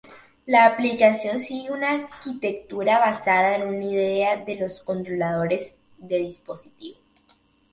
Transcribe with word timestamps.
La 0.47 0.65
aplicación 0.65 1.39
sigue 1.41 1.69
una 1.71 1.91
arquitectura 1.91 2.97
basada 2.97 3.55
en 3.55 3.67
una 3.67 3.85
idea 3.85 4.35
de 4.37 4.55
los 4.55 4.81
controladores 4.81 5.79
de 5.99 6.17
dispositivo. 6.17 6.97